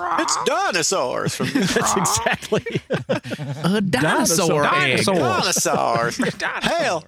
It's 0.00 0.44
dinosaurs 0.44 1.34
from 1.34 1.46
That's 1.54 1.96
exactly. 1.96 2.64
A 3.64 3.80
dinosaur, 3.80 4.64
egg. 4.64 5.04
Dinosaur. 5.04 6.10
dinosaurs. 6.10 6.16
Hell, 6.62 7.04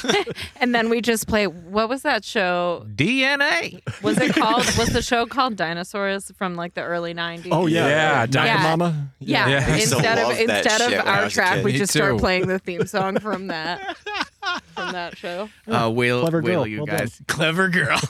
And 0.56 0.74
then 0.74 0.88
we 0.88 1.00
just 1.00 1.26
play. 1.28 1.46
What 1.46 1.88
was 1.88 2.02
that 2.02 2.24
show? 2.24 2.86
DNA. 2.94 3.80
Was 4.02 4.18
it 4.18 4.34
called? 4.34 4.64
was 4.78 4.88
the 4.88 5.02
show 5.02 5.24
called 5.26 5.56
Dinosaurs 5.56 6.30
from 6.36 6.56
like 6.56 6.74
the 6.74 6.82
early 6.82 7.14
'90s? 7.14 7.48
Oh 7.52 7.66
yeah, 7.66 7.86
Yeah, 7.86 8.26
Dino 8.26 8.44
Yeah. 8.44 8.62
Mama. 8.62 9.08
Yeah. 9.20 9.48
Yeah. 9.48 9.66
I 9.68 9.76
used 9.76 9.90
to 9.92 9.96
Instead 9.98 10.18
of 10.18 10.38
instead 10.38 10.80
of 10.92 11.06
our 11.06 11.28
track, 11.28 11.64
we 11.64 11.72
Me 11.72 11.78
just 11.78 11.92
too. 11.92 11.98
start 12.00 12.18
playing 12.18 12.48
the 12.48 12.58
theme 12.58 12.86
song 12.86 13.18
from 13.20 13.46
that 13.48 13.96
from 14.74 14.92
that 14.92 15.16
show. 15.16 15.48
Uh, 15.68 15.90
whale, 15.90 16.20
Clever 16.22 16.40
girl. 16.42 16.50
whale, 16.62 16.66
you 16.66 16.78
Well 16.78 16.86
done. 16.86 16.98
guys. 16.98 17.20
Clever 17.28 17.68
girl. 17.68 18.00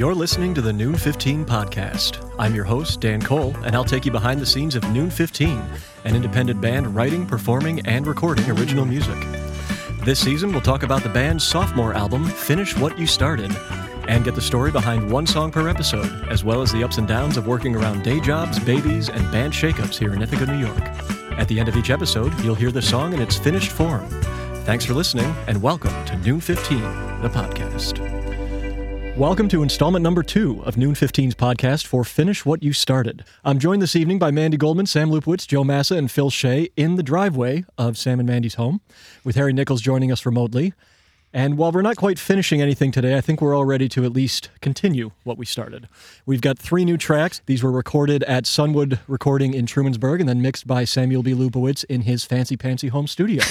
You're 0.00 0.14
listening 0.14 0.54
to 0.54 0.62
the 0.62 0.72
Noon 0.72 0.94
15 0.94 1.44
podcast. 1.44 2.26
I'm 2.38 2.54
your 2.54 2.64
host, 2.64 3.02
Dan 3.02 3.20
Cole, 3.20 3.54
and 3.66 3.74
I'll 3.76 3.84
take 3.84 4.06
you 4.06 4.10
behind 4.10 4.40
the 4.40 4.46
scenes 4.46 4.74
of 4.74 4.82
Noon 4.92 5.10
15, 5.10 5.62
an 6.06 6.16
independent 6.16 6.58
band 6.58 6.94
writing, 6.94 7.26
performing, 7.26 7.80
and 7.80 8.06
recording 8.06 8.50
original 8.50 8.86
music. 8.86 9.18
This 10.02 10.18
season, 10.18 10.52
we'll 10.52 10.62
talk 10.62 10.84
about 10.84 11.02
the 11.02 11.10
band's 11.10 11.46
sophomore 11.46 11.92
album, 11.92 12.24
Finish 12.24 12.74
What 12.78 12.98
You 12.98 13.06
Started, 13.06 13.54
and 14.08 14.24
get 14.24 14.34
the 14.34 14.40
story 14.40 14.72
behind 14.72 15.12
one 15.12 15.26
song 15.26 15.52
per 15.52 15.68
episode, 15.68 16.10
as 16.30 16.44
well 16.44 16.62
as 16.62 16.72
the 16.72 16.82
ups 16.82 16.96
and 16.96 17.06
downs 17.06 17.36
of 17.36 17.46
working 17.46 17.76
around 17.76 18.02
day 18.02 18.20
jobs, 18.20 18.58
babies, 18.58 19.10
and 19.10 19.30
band 19.30 19.52
shakeups 19.52 19.98
here 19.98 20.14
in 20.14 20.22
Ithaca, 20.22 20.46
New 20.46 20.64
York. 20.66 20.80
At 21.38 21.46
the 21.48 21.60
end 21.60 21.68
of 21.68 21.76
each 21.76 21.90
episode, 21.90 22.32
you'll 22.40 22.54
hear 22.54 22.72
the 22.72 22.80
song 22.80 23.12
in 23.12 23.20
its 23.20 23.36
finished 23.36 23.70
form. 23.70 24.08
Thanks 24.64 24.86
for 24.86 24.94
listening, 24.94 25.30
and 25.46 25.60
welcome 25.60 25.92
to 26.06 26.16
Noon 26.16 26.40
15, 26.40 26.80
the 27.20 27.28
podcast. 27.28 28.09
Welcome 29.16 29.48
to 29.48 29.62
installment 29.62 30.02
number 30.02 30.22
two 30.22 30.62
of 30.64 30.78
Noon 30.78 30.94
15's 30.94 31.34
podcast 31.34 31.84
for 31.84 32.04
Finish 32.04 32.46
What 32.46 32.62
You 32.62 32.72
Started. 32.72 33.22
I'm 33.44 33.58
joined 33.58 33.82
this 33.82 33.94
evening 33.94 34.18
by 34.18 34.30
Mandy 34.30 34.56
Goldman, 34.56 34.86
Sam 34.86 35.10
Lupowitz, 35.10 35.46
Joe 35.46 35.62
Massa, 35.62 35.96
and 35.96 36.10
Phil 36.10 36.30
Shea 36.30 36.70
in 36.76 36.94
the 36.94 37.02
driveway 37.02 37.64
of 37.76 37.98
Sam 37.98 38.18
and 38.18 38.26
Mandy's 38.26 38.54
home, 38.54 38.80
with 39.22 39.36
Harry 39.36 39.52
Nichols 39.52 39.82
joining 39.82 40.10
us 40.10 40.24
remotely. 40.24 40.72
And 41.32 41.56
while 41.56 41.70
we're 41.70 41.82
not 41.82 41.96
quite 41.96 42.18
finishing 42.18 42.60
anything 42.60 42.90
today, 42.90 43.16
I 43.16 43.20
think 43.20 43.40
we're 43.40 43.54
all 43.54 43.64
ready 43.64 43.88
to 43.90 44.04
at 44.04 44.12
least 44.12 44.50
continue 44.60 45.12
what 45.22 45.38
we 45.38 45.46
started. 45.46 45.88
We've 46.26 46.40
got 46.40 46.58
three 46.58 46.84
new 46.84 46.96
tracks. 46.96 47.40
These 47.46 47.62
were 47.62 47.70
recorded 47.70 48.24
at 48.24 48.44
Sunwood 48.44 48.98
Recording 49.06 49.54
in 49.54 49.66
Trumansburg 49.66 50.18
and 50.18 50.28
then 50.28 50.42
mixed 50.42 50.66
by 50.66 50.82
Samuel 50.84 51.22
B. 51.22 51.32
Lupowitz 51.32 51.84
in 51.84 52.02
his 52.02 52.24
fancy 52.24 52.56
pantsy 52.56 52.90
home 52.90 53.06
studio. 53.06 53.44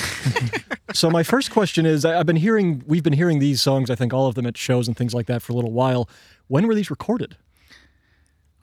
so 0.93 1.09
my 1.09 1.23
first 1.23 1.51
question 1.51 1.85
is 1.85 2.03
I've 2.03 2.25
been 2.25 2.35
hearing 2.35 2.83
we've 2.85 3.03
been 3.03 3.13
hearing 3.13 3.39
these 3.39 3.61
songs, 3.61 3.89
I 3.89 3.95
think 3.95 4.13
all 4.13 4.27
of 4.27 4.35
them 4.35 4.45
at 4.45 4.57
shows 4.57 4.87
and 4.87 4.97
things 4.97 5.13
like 5.13 5.27
that 5.27 5.41
for 5.41 5.53
a 5.53 5.55
little 5.55 5.71
while. 5.71 6.09
When 6.47 6.67
were 6.67 6.75
these 6.75 6.89
recorded? 6.89 7.37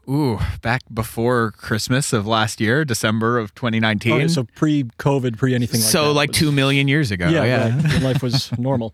Ooh, 0.08 0.38
back 0.62 0.82
before 0.92 1.50
Christmas 1.52 2.12
of 2.12 2.26
last 2.26 2.60
year, 2.60 2.84
December 2.84 3.38
of 3.38 3.54
2019. 3.54 4.12
Okay, 4.12 4.28
so 4.28 4.44
pre-COVID, 4.54 5.36
pre 5.36 5.54
anything 5.54 5.80
like 5.80 5.84
that. 5.86 5.90
so 5.90 6.12
like 6.12 6.28
was- 6.30 6.38
two 6.38 6.52
million 6.52 6.86
years 6.88 7.10
ago. 7.10 7.28
yeah, 7.28 7.44
Yeah. 7.44 7.82
right, 7.92 8.02
life 8.02 8.22
was 8.22 8.50
normal. 8.58 8.92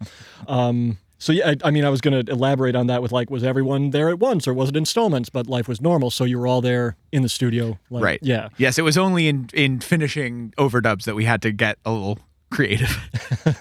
Um, 0.49 0.97
so 1.19 1.33
yeah, 1.33 1.51
I, 1.51 1.69
I 1.69 1.71
mean, 1.71 1.85
I 1.85 1.89
was 1.91 2.01
going 2.01 2.25
to 2.25 2.33
elaborate 2.33 2.75
on 2.75 2.89
that 2.89 3.01
with 3.03 3.13
like, 3.13 3.31
was 3.31 3.45
everyone 3.45 3.91
there 3.91 4.09
at 4.09 4.19
once 4.19 4.49
or 4.49 4.55
was 4.55 4.71
it 4.71 4.77
installments? 4.77 5.29
But 5.29 5.47
life 5.47 5.69
was 5.69 5.81
normal, 5.81 6.11
so 6.11 6.25
you 6.25 6.39
were 6.39 6.47
all 6.49 6.61
there 6.61 6.97
in 7.13 7.23
the 7.23 7.29
studio. 7.29 7.79
Like, 7.91 8.03
Right. 8.03 8.19
Yeah. 8.23 8.49
Yes, 8.57 8.79
it 8.79 8.83
was 8.83 8.97
only 8.99 9.29
in 9.29 9.49
in 9.53 9.81
finishing 9.81 10.53
overdubs 10.59 11.05
that 11.05 11.15
we 11.15 11.25
had 11.25 11.41
to 11.43 11.53
get 11.53 11.79
a 11.85 11.93
little 11.93 12.19
creative. 12.51 12.97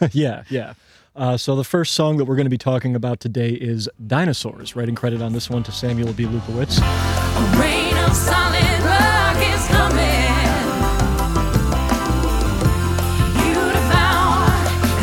yeah, 0.12 0.44
yeah. 0.50 0.74
Uh, 1.16 1.36
so 1.38 1.56
the 1.58 1.64
first 1.66 1.94
song 1.94 2.16
that 2.18 2.24
we're 2.26 2.38
going 2.38 2.46
to 2.46 2.50
be 2.50 2.58
talking 2.58 2.96
about 2.96 3.20
today 3.20 3.50
is 3.50 3.88
"Dinosaurs." 4.08 4.76
Writing 4.78 4.96
credit 4.96 5.22
on 5.22 5.34
this 5.34 5.50
one 5.50 5.62
to 5.64 5.72
Samuel 5.72 6.14
B. 6.14 6.24
Lupowitz. 6.26 6.80
Rain 7.60 7.96
of 7.98 8.16
solid 8.16 8.84
rock 8.84 9.38
is 9.54 9.64
coming. 9.68 10.34
You 13.46 13.60
devour 13.78 14.46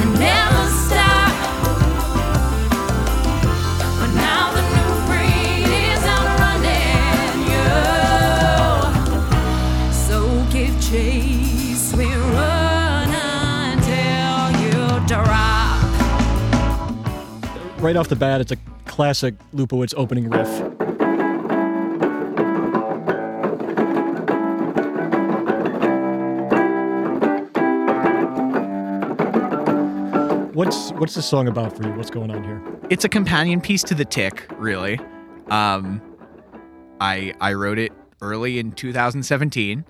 and 0.01 0.11
never 0.19 0.65
stop. 0.87 1.33
But 4.01 4.11
now 4.15 4.45
the 4.57 4.63
new 4.77 4.93
breed 5.07 5.71
is 5.93 6.03
outrunning 6.15 7.35
you. 7.53 7.73
So 9.93 10.17
give 10.53 10.75
chase, 10.81 11.93
run 11.95 13.11
until 13.73 14.51
you 14.63 14.77
drop. 15.07 15.83
Right 17.81 17.97
off 17.97 18.09
the 18.09 18.17
bat, 18.17 18.41
it's 18.41 18.53
a 18.53 18.57
classic 18.87 19.35
Lupowitz 19.55 19.95
opening 19.97 20.29
riff. 20.31 20.49
What's 30.59 30.91
what's 30.95 31.15
this 31.15 31.25
song 31.25 31.47
about 31.47 31.77
for 31.77 31.85
you? 31.85 31.93
What's 31.93 32.11
going 32.11 32.33
on 32.33 32.43
here? 32.43 32.61
it's 32.91 33.05
a 33.05 33.09
companion 33.09 33.61
piece 33.61 33.85
to 33.85 33.95
the 33.95 34.05
Tick, 34.05 34.45
really. 34.59 34.99
Um, 35.51 36.03
I 37.01 37.33
I 37.41 37.53
wrote 37.53 37.79
it 37.79 37.93
early 38.21 38.59
in 38.59 38.73
2017. 38.73 39.85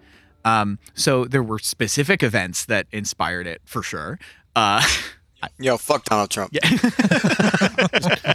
Um, 0.45 0.79
so 0.93 1.25
there 1.25 1.43
were 1.43 1.59
specific 1.59 2.23
events 2.23 2.67
that 2.67 2.87
inspired 2.93 3.47
it 3.47 3.63
for 3.65 3.83
sure. 3.83 4.19
Uh, 4.55 4.87
yo, 5.59 5.79
fuck 5.79 6.05
Donald 6.05 6.29
Trump. 6.29 6.51
yeah, 6.53 6.61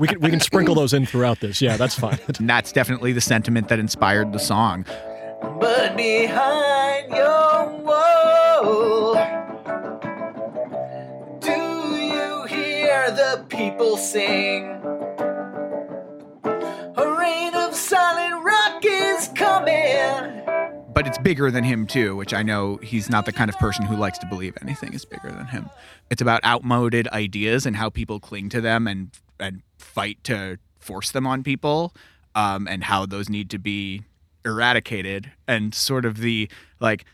We 0.00 0.08
can 0.08 0.18
we 0.18 0.30
can 0.30 0.40
sprinkle 0.40 0.74
those 0.74 0.92
in 0.92 1.06
throughout 1.06 1.38
this. 1.38 1.62
Yeah, 1.62 1.76
that's 1.76 1.96
fine. 1.96 2.18
and 2.38 2.38
that's 2.50 2.72
definitely 2.72 3.12
the 3.12 3.20
sentiment 3.20 3.68
that 3.68 3.78
inspired 3.78 4.32
the 4.32 4.40
song. 4.40 4.84
But 5.60 5.96
behind 5.96 7.12
your 7.12 7.47
sing? 13.98 14.64
A 16.96 17.16
rain 17.18 17.54
of 17.54 17.74
solid 17.74 18.42
rock 18.42 18.82
is 18.84 19.28
coming. 19.34 20.42
But 20.94 21.06
it's 21.06 21.18
bigger 21.18 21.50
than 21.50 21.64
him 21.64 21.86
too, 21.86 22.16
which 22.16 22.32
I 22.32 22.42
know 22.42 22.76
he's 22.76 23.10
not 23.10 23.26
the 23.26 23.32
kind 23.32 23.50
of 23.50 23.58
person 23.58 23.84
who 23.86 23.96
likes 23.96 24.18
to 24.18 24.26
believe 24.26 24.56
anything 24.62 24.94
is 24.94 25.04
bigger 25.04 25.30
than 25.30 25.46
him. 25.46 25.68
It's 26.10 26.22
about 26.22 26.44
outmoded 26.44 27.08
ideas 27.08 27.66
and 27.66 27.76
how 27.76 27.90
people 27.90 28.20
cling 28.20 28.48
to 28.50 28.60
them 28.60 28.86
and 28.86 29.10
and 29.40 29.62
fight 29.78 30.22
to 30.24 30.58
force 30.80 31.10
them 31.10 31.26
on 31.26 31.42
people, 31.42 31.94
um, 32.34 32.66
and 32.66 32.84
how 32.84 33.06
those 33.06 33.28
need 33.28 33.50
to 33.50 33.58
be 33.58 34.02
eradicated. 34.44 35.30
And 35.46 35.74
sort 35.74 36.04
of 36.04 36.18
the 36.18 36.48
like, 36.80 37.04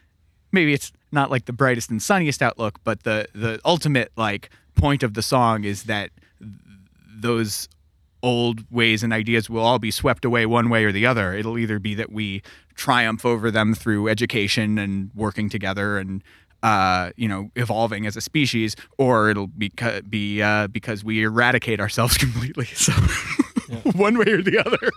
maybe 0.53 0.73
it's 0.73 0.93
not 1.13 1.31
like 1.31 1.45
the 1.47 1.53
brightest 1.53 1.91
and 1.91 2.03
sunniest 2.03 2.43
outlook, 2.43 2.79
but 2.85 3.03
the 3.03 3.27
the 3.35 3.61
ultimate 3.65 4.13
like 4.17 4.51
point 4.75 5.03
of 5.03 5.15
the 5.15 5.23
song 5.23 5.65
is 5.65 5.85
that 5.85 6.11
th- 6.17 6.24
those 7.25 7.69
old 8.23 8.65
ways 8.71 9.03
and 9.03 9.13
ideas 9.13 9.51
will 9.51 9.63
all 9.63 9.79
be 9.79 9.91
swept 9.91 10.25
away 10.25 10.47
one 10.47 10.69
way 10.71 10.85
or 10.85 10.93
the 10.93 11.07
other. 11.07 11.33
It'll 11.35 11.59
either 11.59 11.79
be 11.79 11.95
that 11.95 12.13
we 12.13 12.43
triumph 12.75 13.25
over 13.25 13.51
them 13.51 13.75
through 13.75 14.09
education 14.09 14.79
and 14.79 15.11
working 15.15 15.49
together 15.49 15.99
and 15.99 16.23
uh, 16.63 17.11
you 17.17 17.29
know 17.29 17.51
evolving 17.57 18.07
as 18.07 18.17
a 18.17 18.21
species, 18.21 18.77
or 18.97 19.29
it'll 19.31 19.49
be 19.49 19.71
be 20.09 20.41
uh, 20.43 20.67
because 20.69 21.05
we 21.05 21.23
eradicate 21.23 21.81
ourselves 21.81 22.17
completely. 22.25 22.67
So 22.67 22.93
one 23.93 24.17
way 24.19 24.27
or 24.29 24.43
the 24.43 24.59
other. 24.65 24.91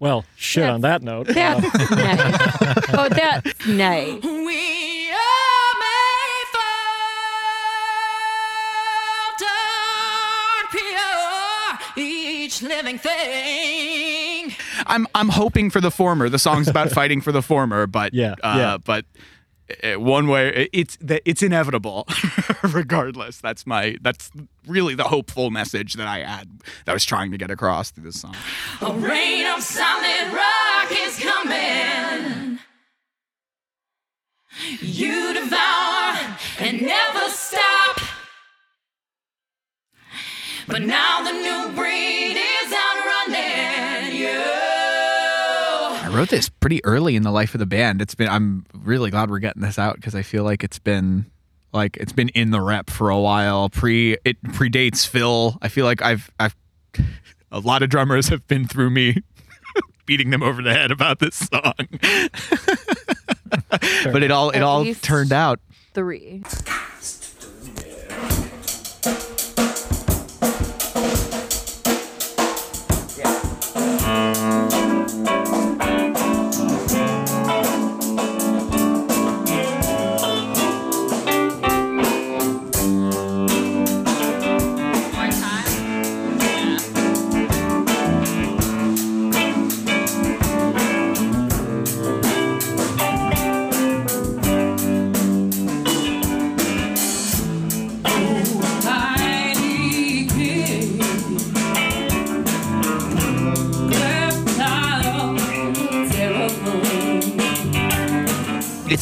Well, 0.00 0.24
shit. 0.36 0.68
On 0.68 0.80
that 0.82 1.02
note, 1.02 1.28
uh, 1.30 1.32
nice. 1.32 1.64
Oh, 2.96 3.08
that's 3.08 3.66
nice. 3.66 4.22
We 4.22 4.83
each 12.54 12.62
living 12.62 12.98
thing. 12.98 14.52
I'm 14.86 15.06
I'm 15.14 15.28
hoping 15.28 15.70
for 15.70 15.80
the 15.80 15.90
former. 15.90 16.28
The 16.28 16.38
song's 16.38 16.68
about 16.68 16.90
fighting 17.00 17.20
for 17.20 17.32
the 17.32 17.42
former, 17.42 17.86
but 17.86 18.14
Yeah, 18.14 18.34
uh, 18.42 18.54
yeah. 18.56 18.78
but 18.84 19.04
uh, 19.82 19.98
one 19.98 20.28
way 20.28 20.68
it's 20.72 20.98
it's 21.00 21.42
inevitable 21.42 22.06
regardless 22.62 23.40
that's 23.40 23.66
my 23.66 23.96
that's 24.02 24.30
really 24.66 24.94
the 24.94 25.04
hopeful 25.04 25.50
message 25.50 25.94
that 25.94 26.06
i 26.06 26.18
had 26.18 26.50
that 26.84 26.90
i 26.90 26.92
was 26.92 27.02
trying 27.06 27.30
to 27.30 27.38
get 27.38 27.50
across 27.50 27.90
through 27.90 28.04
this 28.04 28.20
song 28.20 28.34
A 28.82 28.92
rain 28.92 29.46
of 29.46 29.62
solid 29.62 30.32
rock 30.34 30.92
is 30.92 31.18
coming. 31.18 32.58
You 34.80 35.32
devour 35.34 36.36
and 36.60 36.82
never 36.82 37.28
stop. 37.30 38.00
But 40.66 40.82
now 40.82 41.22
the 41.22 41.32
new 41.32 41.72
breed 41.76 42.36
is 42.36 42.72
outrunning 42.72 44.16
you. 44.16 44.28
i 44.28 46.10
wrote 46.12 46.28
this 46.30 46.48
pretty 46.48 46.82
early 46.84 47.16
in 47.16 47.22
the 47.22 47.30
life 47.30 47.54
of 47.54 47.58
the 47.58 47.66
band 47.66 48.00
it's 48.00 48.14
been 48.14 48.28
i'm 48.28 48.64
really 48.82 49.10
glad 49.10 49.30
we're 49.30 49.38
getting 49.40 49.62
this 49.62 49.78
out 49.78 49.96
because 49.96 50.14
i 50.14 50.22
feel 50.22 50.42
like 50.44 50.64
it's 50.64 50.78
been 50.78 51.26
like 51.72 51.96
it's 51.98 52.12
been 52.12 52.28
in 52.30 52.50
the 52.50 52.60
rep 52.60 52.88
for 52.90 53.10
a 53.10 53.18
while 53.18 53.68
pre 53.68 54.16
it 54.24 54.42
predates 54.44 55.06
phil 55.06 55.58
i 55.62 55.68
feel 55.68 55.84
like 55.84 56.02
i've 56.02 56.30
i've 56.40 56.56
a 57.52 57.60
lot 57.60 57.82
of 57.82 57.90
drummers 57.90 58.28
have 58.28 58.46
been 58.48 58.66
through 58.66 58.90
me 58.90 59.16
beating 60.06 60.30
them 60.30 60.42
over 60.42 60.62
the 60.62 60.72
head 60.72 60.90
about 60.90 61.18
this 61.18 61.34
song. 61.36 61.74
but 64.12 64.22
it 64.22 64.30
all 64.30 64.50
it 64.50 64.60
all 64.60 64.82
least- 64.82 65.02
turned 65.04 65.32
out 65.32 65.60
Three. 65.94 66.42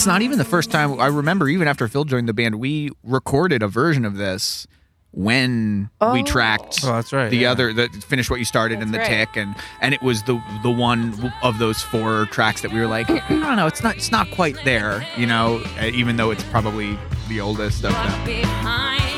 It's 0.02 0.06
not 0.08 0.20
even 0.20 0.36
the 0.36 0.44
first 0.44 0.72
time 0.72 0.98
I 1.00 1.06
remember 1.06 1.48
even 1.48 1.68
after 1.68 1.86
Phil 1.86 2.02
joined 2.04 2.28
the 2.28 2.32
band, 2.34 2.56
we 2.56 2.90
recorded 3.04 3.62
a 3.62 3.68
version 3.68 4.04
of 4.04 4.16
this 4.16 4.66
when 5.12 5.90
we 6.00 6.06
Oh. 6.22 6.24
tracked 6.24 6.80
Oh, 6.82 6.88
that's 6.94 7.12
right, 7.12 7.30
the 7.30 7.36
yeah. 7.36 7.52
other 7.52 7.72
the 7.72 7.86
finish 8.08 8.28
what 8.28 8.40
you 8.40 8.44
started 8.44 8.82
in 8.82 8.90
the 8.90 8.98
right. 8.98 9.06
tick 9.06 9.36
and 9.36 9.54
and 9.80 9.94
it 9.94 10.02
was 10.02 10.24
the 10.24 10.42
the 10.64 10.70
one 10.72 11.32
of 11.44 11.58
those 11.60 11.80
four 11.82 12.26
tracks 12.32 12.62
that 12.62 12.72
we 12.72 12.80
were 12.80 12.88
like 12.88 13.08
I 13.10 13.20
don't 13.28 13.54
know 13.54 13.68
it's 13.68 13.84
not 13.84 13.94
it's 13.94 14.10
not 14.10 14.28
quite 14.32 14.56
there 14.64 15.06
you 15.16 15.26
know 15.26 15.62
uh, 15.80 15.84
even 15.84 16.16
though 16.16 16.32
it's 16.32 16.42
probably 16.44 16.98
the 17.28 17.40
oldest 17.40 17.84
of 17.84 17.92
them 17.92 19.11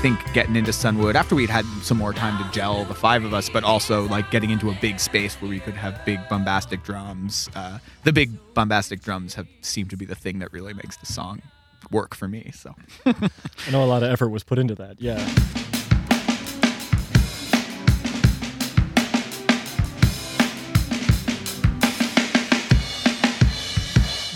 think 0.00 0.32
getting 0.32 0.56
into 0.56 0.70
Sunwood 0.70 1.14
after 1.14 1.34
we'd 1.34 1.50
had 1.50 1.66
some 1.82 1.98
more 1.98 2.14
time 2.14 2.42
to 2.42 2.50
gel, 2.52 2.86
the 2.86 2.94
five 2.94 3.22
of 3.22 3.34
us, 3.34 3.50
but 3.50 3.64
also 3.64 4.08
like 4.08 4.30
getting 4.30 4.48
into 4.48 4.70
a 4.70 4.74
big 4.80 4.98
space 4.98 5.34
where 5.42 5.50
we 5.50 5.60
could 5.60 5.74
have 5.74 6.02
big 6.06 6.18
bombastic 6.30 6.82
drums. 6.82 7.50
Uh, 7.54 7.78
the 8.04 8.12
big 8.12 8.30
bombastic 8.54 9.02
drums 9.02 9.34
have 9.34 9.46
seemed 9.60 9.90
to 9.90 9.98
be 9.98 10.06
the 10.06 10.14
thing 10.14 10.38
that 10.38 10.50
really 10.54 10.72
makes 10.72 10.96
the 10.96 11.04
song 11.04 11.42
work 11.90 12.14
for 12.14 12.26
me. 12.28 12.50
So 12.54 12.74
I 13.04 13.70
know 13.70 13.84
a 13.84 13.86
lot 13.86 14.02
of 14.02 14.10
effort 14.10 14.30
was 14.30 14.42
put 14.42 14.58
into 14.58 14.74
that. 14.76 15.02
Yeah. 15.02 15.18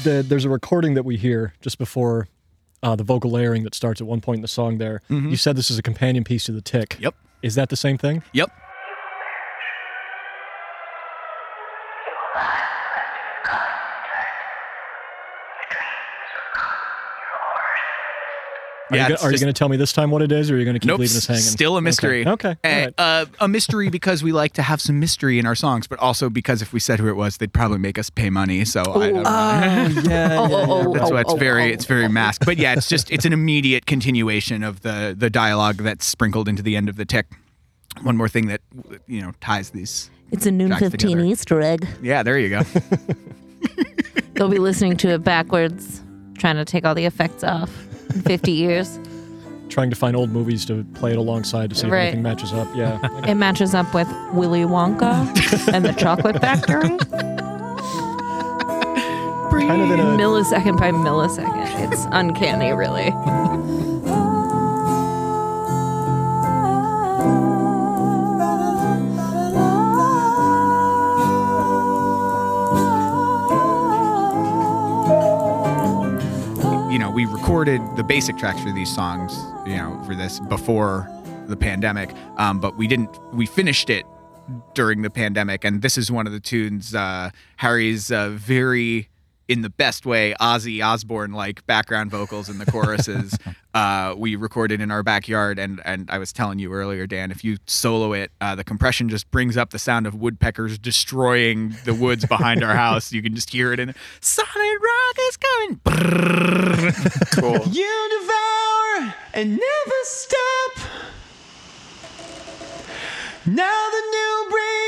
The, 0.02 0.22
there's 0.22 0.44
a 0.44 0.50
recording 0.50 0.93
that 0.93 1.06
we 1.06 1.16
hear 1.16 1.55
just 1.62 1.78
before 1.78 2.28
uh, 2.84 2.94
the 2.94 3.02
vocal 3.02 3.31
layering 3.31 3.64
that 3.64 3.75
starts 3.75 4.00
at 4.00 4.06
one 4.06 4.20
point 4.20 4.38
in 4.38 4.42
the 4.42 4.48
song. 4.48 4.78
There, 4.78 5.00
you 5.08 5.36
said 5.36 5.56
this 5.56 5.70
is 5.70 5.78
a 5.78 5.82
companion 5.82 6.22
piece 6.22 6.44
to 6.44 6.52
the 6.52 6.60
tick. 6.60 6.96
Yep. 7.00 7.14
Is 7.42 7.54
that 7.56 7.69
the 7.70 7.76
same 7.76 7.98
thing? 7.98 8.22
yep. 8.32 8.50
Are 18.94 18.96
Yeah, 18.96 19.08
you, 19.08 19.14
it's 19.14 19.23
go- 19.23 19.29
are 19.29 19.32
you 19.32 19.38
going 19.38 19.52
to 19.52 19.58
tell 19.58 19.69
me 19.69 19.76
this 19.76 19.93
time 19.93 20.11
what 20.11 20.23
it 20.23 20.32
is, 20.32 20.50
or 20.50 20.55
are 20.55 20.58
you 20.58 20.64
going 20.64 20.75
to 20.75 20.81
keep 20.81 20.88
Nope, 20.88 21.00
leaving 21.00 21.17
us 21.17 21.26
hanging? 21.26 21.43
still 21.43 21.76
a 21.76 21.82
mystery. 21.82 22.26
Okay. 22.26 22.50
okay. 22.50 22.56
Uh, 22.64 22.69
all 22.79 22.85
right. 22.87 22.94
uh, 22.99 23.26
a 23.41 23.49
mystery 23.49 23.88
because 23.91 24.23
we 24.23 24.32
like 24.32 24.52
to 24.55 24.62
have 24.62 24.81
some 24.81 24.99
mystery 25.00 25.38
in 25.38 25.46
our 25.46 25.55
songs, 25.55 25.87
but 25.87 25.99
also 25.99 26.31
because 26.31 26.62
if 26.62 26.73
we 26.73 26.81
said 26.81 26.99
who 27.00 27.08
it 27.08 27.17
was, 27.17 27.37
they'd 27.38 27.52
probably 27.52 27.79
make 27.79 27.99
us 27.99 28.08
pay 28.11 28.31
money. 28.31 28.64
So 28.64 28.81
I 28.82 29.11
don't 29.11 29.23
know. 29.23 29.23
yeah, 30.11 30.37
Oh, 30.38 30.49
oh, 30.52 30.88
oh, 30.88 30.93
That's 30.94 31.11
oh, 31.11 31.14
why 31.14 31.20
it's 31.20 31.32
oh, 31.32 31.37
very 31.37 31.64
oh. 31.70 31.75
it's 31.75 31.85
very 31.85 32.08
masked. 32.08 32.46
But 32.46 32.56
yeah, 32.58 32.75
it's 32.75 32.88
just 32.88 33.11
it's 33.12 33.25
an 33.25 33.32
immediate 33.32 33.87
continuation 33.87 34.62
of 34.62 34.81
the 34.82 35.14
the 35.17 35.31
dialogue 35.31 35.76
that's 35.76 36.05
sprinkled 36.06 36.49
into 36.49 36.62
the 36.62 36.76
end 36.76 36.88
of 36.88 36.97
the 36.97 37.05
tick. 37.05 37.26
One 38.02 38.17
more 38.17 38.29
thing 38.29 38.47
that 38.47 38.61
you 39.06 39.20
know 39.23 39.32
ties 39.40 39.70
these. 39.70 40.11
It's 40.32 40.47
a 40.47 40.50
noon 40.50 40.75
15 40.75 40.90
together. 40.99 41.20
Easter 41.25 41.61
egg. 41.61 41.87
Yeah, 42.02 42.23
there 42.23 42.38
you 42.38 42.49
go. 42.49 42.62
They'll 44.35 44.49
be 44.49 44.58
listening 44.58 44.97
to 44.99 45.08
it 45.11 45.23
backwards, 45.25 46.02
trying 46.38 46.56
to 46.56 46.64
take 46.64 46.85
all 46.85 46.94
the 46.94 47.05
effects 47.05 47.44
off 47.44 47.70
in 48.14 48.22
50 48.22 48.52
years. 48.52 48.99
Trying 49.69 49.90
to 49.90 49.96
find 49.96 50.14
old 50.16 50.31
movies 50.31 50.64
to 50.66 50.84
play 50.94 51.11
it 51.12 51.16
alongside 51.19 51.70
to 51.70 51.76
see 51.76 51.87
Right. 51.88 52.02
if 52.02 52.06
anything 52.08 52.22
matches 52.22 52.52
up. 52.52 52.69
Yeah. 52.75 52.99
It 53.28 53.34
matches 53.34 53.75
up 53.75 53.93
with 53.94 54.08
Willy 54.32 54.62
Wonka 54.62 55.72
and 55.72 55.84
the 55.84 55.93
Chocolate 55.99 56.40
Factory. 56.40 56.96
kind 59.66 59.81
of 59.82 59.90
in 59.90 60.00
a 60.00 60.05
millisecond 60.19 60.78
by 60.78 60.90
millisecond. 60.93 61.90
It's 61.93 62.06
uncanny, 62.11 62.72
really. 62.72 63.11
we 77.14 77.26
recorded 77.26 77.81
the 77.96 78.02
basic 78.02 78.37
tracks 78.37 78.61
for 78.61 78.72
these 78.72 78.93
songs, 78.93 79.38
you 79.64 79.76
know, 79.76 80.02
for 80.05 80.16
this 80.16 80.40
before 80.40 81.08
the 81.46 81.56
pandemic, 81.56 82.11
um, 82.38 82.58
but 82.58 82.76
we 82.76 82.88
didn't. 82.88 83.16
We 83.32 83.46
finished 83.46 83.88
it 83.88 84.05
during 84.75 85.02
the 85.02 85.11
pandemic, 85.11 85.64
and 85.64 85.81
this 85.81 85.96
is 85.96 86.11
one 86.11 86.26
of 86.26 86.32
the 86.32 86.40
tunes. 86.40 86.93
Uh, 86.93 87.31
Harry's 87.56 88.11
uh, 88.11 88.31
very, 88.31 89.08
in 89.49 89.62
the 89.62 89.70
best 89.70 90.06
way, 90.06 90.35
Ozzy 90.41 90.85
Osbourne 90.85 91.32
like 91.32 91.67
background 91.67 92.11
vocals 92.11 92.49
in 92.49 92.58
the 92.58 92.67
choruses. 92.67 93.37
uh, 93.75 94.14
we 94.17 94.37
recorded 94.37 94.81
in 94.81 94.91
our 94.91 95.02
backyard, 95.02 95.58
and 95.58 95.81
and 95.85 96.08
I 96.11 96.19
was 96.19 96.32
telling 96.32 96.58
you 96.58 96.73
earlier, 96.73 97.06
Dan, 97.06 97.31
if 97.31 97.44
you 97.44 97.58
solo 97.67 98.12
it, 98.12 98.30
uh, 98.40 98.54
the 98.54 98.64
compression 98.64 99.09
just 99.09 99.30
brings 99.30 99.57
up 99.57 99.71
the 99.71 99.78
sound 99.78 100.07
of 100.07 100.14
woodpeckers 100.14 100.78
destroying 100.78 101.76
the 101.85 101.95
woods 101.95 102.25
behind 102.26 102.64
our 102.64 102.75
house. 102.75 103.12
You 103.12 103.23
can 103.23 103.35
just 103.35 103.50
hear 103.50 103.73
it 103.73 103.80
in 103.80 103.95
solid 104.21 104.78
rock 104.83 105.16
is 105.28 105.37
coming. 105.37 105.80
Cool. 107.35 107.64
You 107.73 108.09
devour 108.21 109.14
and 109.35 109.50
never 109.50 110.00
stop. 110.04 110.78
Now 113.47 113.88
the 113.90 114.02
new 114.11 114.49
breed 114.50 114.84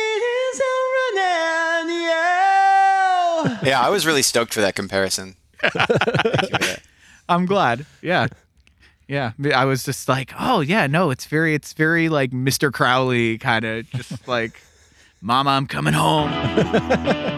Yeah. 3.66 3.80
Yeah, 3.80 3.86
I 3.86 3.90
was 3.90 4.06
really 4.06 4.22
stoked 4.22 4.54
for 4.54 4.60
that 4.60 4.74
comparison. 4.74 5.36
For 5.60 5.70
that. 5.74 6.82
I'm 7.28 7.46
glad. 7.46 7.84
Yeah. 8.00 8.28
Yeah. 9.08 9.32
I 9.54 9.64
was 9.64 9.82
just 9.84 10.08
like, 10.08 10.32
oh 10.38 10.60
yeah, 10.60 10.86
no, 10.86 11.10
it's 11.10 11.26
very 11.26 11.54
it's 11.54 11.72
very 11.72 12.08
like 12.08 12.30
Mr. 12.30 12.72
Crowley 12.72 13.38
kind 13.38 13.64
of 13.64 13.90
just 13.90 14.26
like 14.28 14.60
Mama, 15.20 15.50
I'm 15.50 15.66
coming 15.66 15.94
home. 15.94 16.30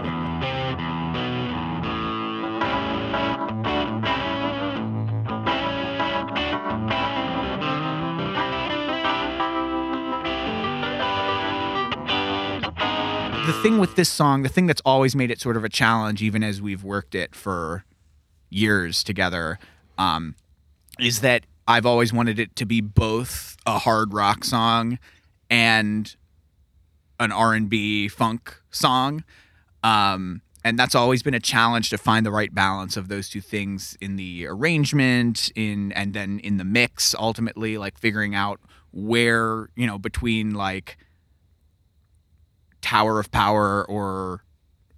thing 13.62 13.78
with 13.78 13.96
this 13.96 14.08
song, 14.08 14.42
the 14.42 14.48
thing 14.48 14.66
that's 14.66 14.82
always 14.84 15.16
made 15.16 15.30
it 15.30 15.40
sort 15.40 15.56
of 15.56 15.64
a 15.64 15.68
challenge, 15.68 16.22
even 16.22 16.42
as 16.42 16.62
we've 16.62 16.84
worked 16.84 17.14
it 17.14 17.34
for 17.34 17.84
years 18.50 19.02
together, 19.02 19.58
um, 19.96 20.34
is 20.98 21.20
that 21.20 21.44
I've 21.66 21.84
always 21.86 22.12
wanted 22.12 22.38
it 22.38 22.54
to 22.56 22.64
be 22.64 22.80
both 22.80 23.56
a 23.66 23.78
hard 23.78 24.14
rock 24.14 24.44
song 24.44 24.98
and 25.50 26.14
an 27.20 27.32
R&B 27.32 28.08
funk 28.08 28.56
song. 28.70 29.24
Um, 29.82 30.42
and 30.64 30.78
that's 30.78 30.94
always 30.94 31.22
been 31.22 31.34
a 31.34 31.40
challenge 31.40 31.90
to 31.90 31.98
find 31.98 32.24
the 32.24 32.30
right 32.30 32.54
balance 32.54 32.96
of 32.96 33.08
those 33.08 33.28
two 33.28 33.40
things 33.40 33.96
in 34.00 34.16
the 34.16 34.46
arrangement 34.46 35.50
in 35.54 35.92
and 35.92 36.14
then 36.14 36.40
in 36.40 36.56
the 36.56 36.64
mix 36.64 37.14
ultimately 37.18 37.78
like 37.78 37.98
figuring 37.98 38.34
out 38.34 38.60
where, 38.92 39.68
you 39.76 39.86
know, 39.86 39.98
between 39.98 40.54
like 40.54 40.96
Tower 42.80 43.18
of 43.18 43.30
Power 43.30 43.84
or 43.88 44.44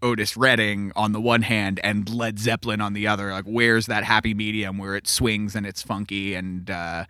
Otis 0.02 0.36
Redding 0.36 0.92
on 0.96 1.12
the 1.12 1.20
one 1.20 1.42
hand 1.42 1.80
and 1.82 2.08
Led 2.08 2.38
Zeppelin 2.38 2.80
on 2.80 2.92
the 2.92 3.06
other. 3.06 3.30
Like, 3.30 3.44
where's 3.44 3.86
that 3.86 4.04
happy 4.04 4.34
medium 4.34 4.78
where 4.78 4.96
it 4.96 5.06
swings 5.06 5.54
and 5.54 5.66
it's 5.66 5.82
funky 5.82 6.34
and 6.34 6.70
uh, 6.70 7.04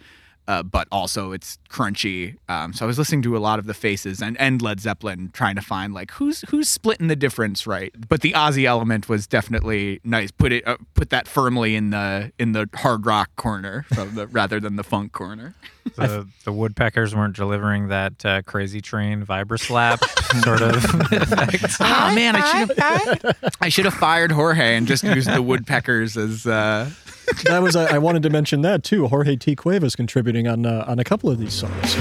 uh, 0.50 0.64
but 0.64 0.88
also 0.90 1.30
it's 1.30 1.58
crunchy. 1.68 2.36
Um, 2.48 2.72
so 2.72 2.84
I 2.84 2.88
was 2.88 2.98
listening 2.98 3.22
to 3.22 3.36
a 3.36 3.38
lot 3.38 3.60
of 3.60 3.66
the 3.66 3.74
Faces 3.74 4.20
and, 4.20 4.36
and 4.40 4.60
Led 4.60 4.80
Zeppelin, 4.80 5.30
trying 5.32 5.54
to 5.54 5.62
find 5.62 5.94
like 5.94 6.10
who's 6.12 6.40
who's 6.50 6.68
splitting 6.68 7.06
the 7.06 7.14
difference, 7.14 7.68
right? 7.68 7.94
But 8.08 8.22
the 8.22 8.32
Ozzy 8.32 8.64
element 8.64 9.08
was 9.08 9.28
definitely 9.28 10.00
nice. 10.02 10.32
Put 10.32 10.50
it 10.50 10.66
uh, 10.66 10.78
put 10.94 11.10
that 11.10 11.28
firmly 11.28 11.76
in 11.76 11.90
the 11.90 12.32
in 12.36 12.50
the 12.50 12.68
hard 12.74 13.06
rock 13.06 13.30
corner 13.36 13.86
the, 13.90 14.26
rather 14.32 14.58
than 14.58 14.74
the 14.74 14.82
funk 14.82 15.12
corner. 15.12 15.54
The, 15.96 16.26
the 16.44 16.52
woodpeckers 16.52 17.14
weren't 17.14 17.36
delivering 17.36 17.88
that 17.88 18.24
uh, 18.24 18.42
crazy 18.42 18.80
train 18.80 19.24
vibroslap 19.24 19.98
sort 20.44 20.62
of 20.62 20.76
effect. 21.12 21.76
Oh 21.80 22.14
man, 22.14 22.36
I 22.36 22.66
should 22.66 22.78
have 22.78 23.54
I 23.60 23.68
should 23.68 23.84
have 23.84 23.94
fired 23.94 24.32
Jorge 24.32 24.76
and 24.76 24.86
just 24.86 25.02
used 25.04 25.30
the 25.32 25.42
woodpeckers 25.42 26.16
as. 26.16 26.46
Uh, 26.46 26.90
that 27.44 27.62
was 27.62 27.76
I, 27.76 27.96
I 27.96 27.98
wanted 27.98 28.22
to 28.24 28.30
mention 28.30 28.62
that 28.62 28.82
too. 28.82 29.06
Jorge 29.08 29.36
T. 29.36 29.54
Cuevas 29.56 29.94
contributing 29.96 30.46
on 30.48 30.66
uh, 30.66 30.84
on 30.86 30.98
a 30.98 31.04
couple 31.04 31.30
of 31.30 31.38
these 31.38 31.52
songs. 31.52 31.96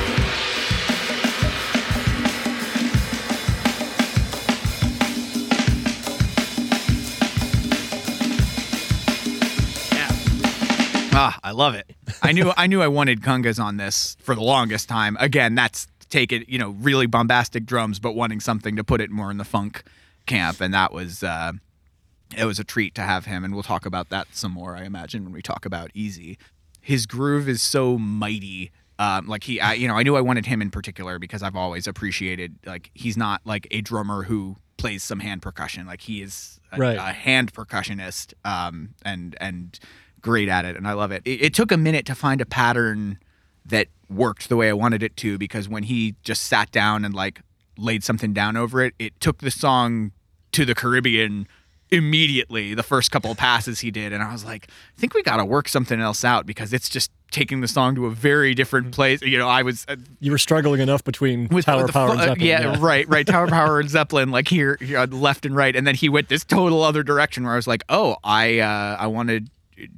Ah, 11.22 11.38
I 11.44 11.52
love 11.52 11.76
it. 11.76 11.86
I 12.24 12.32
knew 12.32 12.54
I 12.56 12.66
knew 12.68 12.82
I 12.82 12.88
wanted 12.88 13.22
congas 13.22 13.62
on 13.62 13.76
this 13.76 14.16
for 14.22 14.36
the 14.36 14.42
longest 14.42 14.88
time. 14.88 15.18
Again, 15.20 15.54
that's 15.54 15.86
take 16.10 16.32
it, 16.32 16.48
you 16.48 16.58
know, 16.58 16.70
really 16.80 17.08
bombastic 17.08 17.66
drums, 17.66 18.00
but 18.00 18.14
wanting 18.14 18.40
something 18.40 18.78
to 18.78 18.86
put 18.86 19.02
it 19.02 19.12
more 19.12 19.30
in 19.30 19.38
the 19.38 19.44
funk 19.44 19.84
camp, 20.28 20.62
and 20.62 20.74
that 20.74 20.94
was 20.94 21.22
uh, 21.22 21.52
it 22.38 22.46
was 22.46 22.58
a 22.58 22.64
treat 22.64 22.96
to 22.96 23.02
have 23.02 23.26
him. 23.26 23.44
And 23.44 23.54
we'll 23.54 23.64
talk 23.64 23.86
about 23.86 24.08
that 24.10 24.28
some 24.32 24.54
more, 24.54 24.78
I 24.78 24.84
imagine, 24.86 25.26
when 25.26 25.34
we 25.34 25.42
talk 25.42 25.66
about 25.66 25.92
Easy. 25.94 26.38
His 26.82 27.06
groove 27.06 27.50
is 27.50 27.62
so 27.62 27.98
mighty. 27.98 28.72
Um, 28.98 29.28
like 29.28 29.44
he, 29.44 29.60
I, 29.60 29.74
you 29.74 29.88
know, 29.90 29.96
I 29.96 30.04
knew 30.04 30.16
I 30.16 30.22
wanted 30.22 30.46
him 30.46 30.62
in 30.62 30.72
particular 30.72 31.20
because 31.20 31.44
I've 31.44 31.56
always 31.56 31.86
appreciated 31.86 32.56
like 32.66 32.92
he's 32.94 33.18
not 33.18 33.42
like 33.46 33.68
a 33.72 33.82
drummer 33.82 34.24
who 34.24 34.56
plays 34.78 35.04
some 35.04 35.20
hand 35.20 35.42
percussion. 35.42 35.86
Like 35.86 36.00
he 36.02 36.22
is 36.22 36.60
a, 36.72 36.78
Right. 36.78 36.98
a 36.98 37.12
hand 37.14 37.52
percussionist, 37.54 38.34
um, 38.46 38.96
and 39.04 39.36
and 39.42 39.78
great 40.22 40.50
at 40.50 40.66
it, 40.66 40.76
and 40.76 40.88
I 40.88 40.94
love 40.94 41.12
it. 41.12 41.22
it. 41.26 41.42
It 41.42 41.54
took 41.54 41.72
a 41.72 41.78
minute 41.78 42.06
to 42.08 42.16
find 42.16 42.42
a 42.42 42.46
pattern 42.46 43.20
that 43.66 43.88
worked 44.10 44.50
the 44.50 44.56
way 44.56 44.70
I 44.70 44.74
wanted 44.74 45.04
it 45.04 45.16
to 45.18 45.38
because 45.38 45.70
when 45.70 45.84
he 45.84 46.16
just 46.24 46.44
sat 46.44 46.72
down 46.72 47.06
and 47.06 47.14
like 47.14 47.42
laid 47.78 48.04
something 48.04 48.34
down 48.34 48.58
over 48.58 48.82
it, 48.82 48.94
it 49.00 49.20
took 49.20 49.40
the 49.40 49.52
song 49.52 50.12
to 50.54 50.66
the 50.66 50.74
Caribbean 50.74 51.48
immediately 51.92 52.76
the 52.76 52.84
first 52.84 53.10
couple 53.12 53.32
of 53.32 53.38
passes 53.38 53.80
he 53.80 53.90
did 53.90 54.14
and 54.14 54.22
I 54.22 54.32
was 54.32 54.46
like 54.46 54.68
I 54.70 55.00
think 55.00 55.16
we 55.16 55.24
got 55.24 55.38
to 55.38 55.46
work 55.46 55.68
something 55.68 56.00
else 56.00 56.24
out 56.24 56.46
because 56.46 56.72
it's 56.72 56.88
just 56.88 57.10
taking 57.32 57.62
the 57.62 57.68
song 57.68 57.96
to 57.96 58.06
a 58.06 58.12
very 58.12 58.54
different 58.54 58.92
place 58.92 59.24
you 59.24 59.40
know 59.40 59.48
I 59.48 59.64
was 59.64 59.86
uh, 59.90 59.96
You 60.20 60.30
were 60.32 60.38
struggling 60.38 60.82
enough 60.82 61.04
between 61.04 61.48
with 61.48 61.66
Tower 61.66 61.88
the 61.88 61.94
Power 61.94 62.08
fu- 62.10 62.12
and 62.14 62.22
uh, 62.22 62.26
Zeppelin. 62.26 62.48
yeah, 62.48 62.78
right, 62.80 63.08
right. 63.10 63.26
Tower 63.26 63.48
Power 63.60 63.80
and 63.80 63.90
Zeppelin, 63.90 64.30
like 64.30 64.48
here, 64.48 64.78
here, 64.80 65.00
on 65.00 65.10
left 65.12 65.48
and 65.48 65.56
right, 65.56 65.76
and 65.76 65.88
then 65.88 65.96
he 65.96 66.10
went 66.10 66.30
this 66.30 66.44
total 66.44 66.84
other 66.84 67.02
direction 67.02 67.44
where 67.44 67.54
I 67.54 67.56
was 67.56 67.68
like, 67.68 67.84
oh, 67.90 68.18
I, 68.24 68.60
uh, 68.60 68.98
I 69.00 69.08
want 69.08 69.30
to 69.30 69.42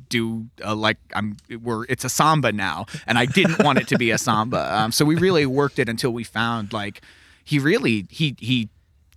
do 0.10 0.48
uh, 0.64 0.76
like 0.76 0.98
I'm, 1.14 1.38
we're, 1.62 1.86
it's 1.86 2.06
a 2.06 2.10
samba 2.10 2.52
now, 2.52 2.86
and 3.08 3.18
I 3.18 3.26
didn't 3.26 3.64
want 3.64 3.80
it 3.80 3.88
to 3.90 3.98
be 3.98 4.12
a 4.12 4.18
samba. 4.18 4.70
Um, 4.82 4.92
so 4.92 5.06
we 5.06 5.16
really 5.16 5.46
worked 5.46 5.80
it 5.80 5.90
until 5.90 6.12
we 6.12 6.24
found 6.24 6.72
like 6.74 7.02
he 7.44 7.60
really 7.60 8.08
he 8.10 8.36
he 8.40 8.70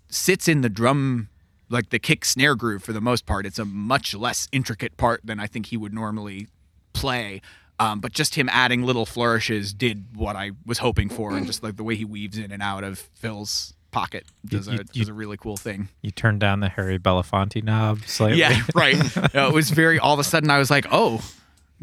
sits 0.09 0.49
in 0.49 0.61
the 0.61 0.69
drum 0.69 1.29
like 1.69 1.91
the 1.91 1.99
kick 1.99 2.25
snare 2.25 2.55
groove 2.55 2.83
for 2.83 2.93
the 2.93 3.01
most 3.01 3.25
part. 3.25 3.47
It's 3.47 3.59
a 3.59 3.65
much 3.65 4.15
less 4.15 4.49
intricate 4.53 4.97
part 4.97 5.21
than 5.25 5.41
I 5.41 5.47
think 5.47 5.67
he 5.67 5.77
would 5.77 5.95
normally 5.95 6.49
play. 6.93 7.41
Um, 7.79 8.01
but 8.01 8.13
just 8.13 8.37
him 8.37 8.49
adding 8.51 8.83
little 8.83 9.07
flourishes 9.07 9.75
did 9.75 10.17
what 10.17 10.37
I 10.37 10.53
was 10.65 10.79
hoping 10.79 11.09
for, 11.09 11.37
and 11.37 11.47
just 11.47 11.63
like 11.63 11.77
the 11.77 11.83
way 11.83 11.97
he 11.97 12.05
weaves 12.05 12.39
in 12.39 12.53
and 12.53 12.63
out 12.63 12.85
of 12.85 12.99
Phil's 12.99 13.75
pocket 13.95 14.25
does, 14.45 14.67
You- 14.67 14.75
a, 14.75 14.77
you- 14.93 15.01
does 15.03 15.09
a 15.09 15.13
really 15.15 15.37
cool 15.37 15.57
thing. 15.57 15.89
You 16.03 16.11
turned 16.11 16.41
down 16.41 16.61
the 16.61 16.69
Harry 16.69 16.99
Belafonte 16.99 17.63
knob 17.63 18.01
slightly. 18.07 18.39
Yeah, 18.41 18.61
right. 18.75 18.97
No, 19.35 19.49
it 19.49 19.55
was 19.55 19.71
very. 19.71 19.99
All 19.99 20.13
of 20.15 20.19
a 20.21 20.25
sudden, 20.25 20.51
I 20.51 20.59
was 20.59 20.71
like, 20.71 20.87
"Oh, 20.91 21.23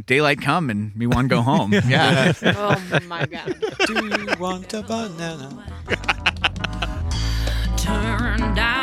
daylight 0.05 0.41
come 0.41 0.69
and 0.69 0.95
me 0.95 1.07
want 1.07 1.29
to 1.29 1.35
go 1.35 1.41
home." 1.41 1.73
Yeah. 1.87 2.33
Oh 2.43 2.99
my 3.07 3.25
god. 3.25 3.55
Do 3.87 3.93
you 4.05 4.27
want 4.39 4.73
a 4.73 4.81
banana? 4.83 5.65
Turn 7.77 8.53
down 8.53 8.80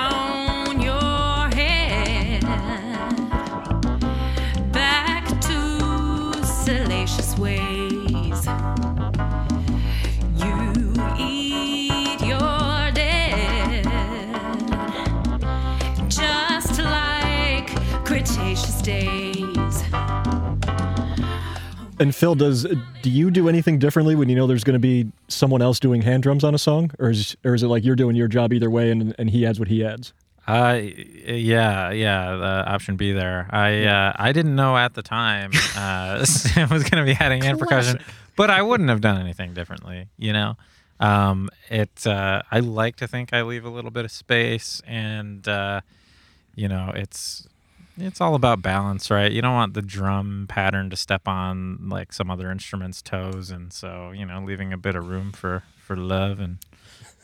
Cretaceous 18.58 18.82
days. 18.82 19.84
And 22.00 22.14
Phil, 22.14 22.34
does 22.34 22.66
do 23.02 23.10
you 23.10 23.30
do 23.30 23.48
anything 23.48 23.78
differently 23.78 24.14
when 24.14 24.28
you 24.28 24.36
know 24.36 24.46
there's 24.46 24.64
going 24.64 24.74
to 24.74 24.80
be 24.80 25.10
someone 25.28 25.62
else 25.62 25.80
doing 25.80 26.02
hand 26.02 26.22
drums 26.22 26.44
on 26.44 26.54
a 26.54 26.58
song, 26.58 26.90
or 26.98 27.10
is 27.10 27.36
or 27.44 27.54
is 27.54 27.62
it 27.62 27.68
like 27.68 27.84
you're 27.84 27.96
doing 27.96 28.16
your 28.16 28.28
job 28.28 28.52
either 28.52 28.70
way, 28.70 28.90
and 28.90 29.14
and 29.18 29.30
he 29.30 29.44
adds 29.46 29.58
what 29.58 29.68
he 29.68 29.84
adds? 29.84 30.12
Uh, 30.46 30.80
yeah, 30.80 31.90
yeah. 31.90 32.36
The 32.36 32.72
option 32.72 32.96
B 32.96 33.12
there. 33.12 33.48
I 33.50 33.84
uh, 33.84 34.12
I 34.16 34.32
didn't 34.32 34.54
know 34.54 34.76
at 34.76 34.94
the 34.94 35.02
time 35.02 35.50
uh, 35.76 36.24
Sam 36.24 36.68
was 36.68 36.84
going 36.84 37.04
to 37.04 37.12
be 37.12 37.16
adding 37.18 37.42
hand 37.42 37.58
percussion, 37.58 38.00
but 38.36 38.50
I 38.50 38.62
wouldn't 38.62 38.88
have 38.88 39.00
done 39.00 39.20
anything 39.20 39.54
differently. 39.54 40.08
You 40.16 40.32
know, 40.32 40.56
um, 41.00 41.48
it. 41.68 42.06
Uh, 42.06 42.42
I 42.50 42.60
like 42.60 42.96
to 42.96 43.08
think 43.08 43.32
I 43.32 43.42
leave 43.42 43.64
a 43.64 43.70
little 43.70 43.90
bit 43.90 44.04
of 44.04 44.12
space, 44.12 44.80
and 44.86 45.46
uh, 45.48 45.80
you 46.54 46.68
know, 46.68 46.92
it's 46.94 47.47
it's 48.00 48.20
all 48.20 48.34
about 48.34 48.62
balance, 48.62 49.10
right? 49.10 49.30
You 49.30 49.42
don't 49.42 49.54
want 49.54 49.74
the 49.74 49.82
drum 49.82 50.46
pattern 50.48 50.90
to 50.90 50.96
step 50.96 51.26
on 51.28 51.88
like 51.88 52.12
some 52.12 52.30
other 52.30 52.50
instrument's 52.50 53.02
toes, 53.02 53.50
and 53.50 53.72
so 53.72 54.10
you 54.12 54.24
know, 54.26 54.40
leaving 54.42 54.72
a 54.72 54.78
bit 54.78 54.94
of 54.96 55.08
room 55.08 55.32
for 55.32 55.62
for 55.78 55.96
love 55.96 56.40
and 56.40 56.58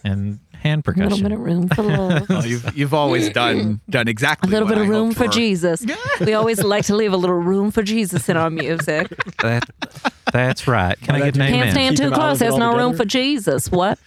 and 0.04 0.38
hand 0.52 0.84
percussion. 0.84 1.12
A 1.12 1.14
little 1.16 1.28
bit 1.28 1.32
of 1.32 1.40
room 1.40 1.68
for 1.68 1.82
love. 1.96 2.28
Well, 2.28 2.46
you've 2.46 2.76
you've 2.76 2.94
always 2.94 3.30
done 3.30 3.80
done 3.88 4.08
exactly. 4.08 4.48
A 4.48 4.50
little 4.52 4.68
what 4.68 4.74
bit 4.74 4.82
of 4.82 4.88
I 4.88 4.90
room 4.90 5.06
hoped 5.14 5.18
for 5.18 5.28
Jesus. 5.28 5.84
We 6.20 6.34
always 6.34 6.62
like 6.62 6.84
to 6.86 6.94
leave 6.96 7.12
a 7.12 7.16
little 7.16 7.36
room 7.36 7.70
for 7.70 7.82
Jesus 7.82 8.28
in 8.28 8.36
our 8.36 8.50
music. 8.62 9.08
That, 9.42 9.68
that's 10.32 10.68
right. 10.68 11.00
Can 11.00 11.14
I 11.14 11.18
get 11.20 11.34
an 11.34 11.38
that- 11.40 11.48
amen? 11.48 11.62
Can't 11.62 11.70
stand 11.72 11.96
too 11.96 12.10
close. 12.10 12.38
There's 12.38 12.52
all 12.52 12.58
no 12.58 12.76
room 12.76 12.94
for 12.94 13.04
Jesus. 13.04 13.70
What? 13.70 13.98